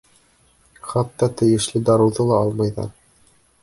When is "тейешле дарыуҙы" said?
1.43-2.29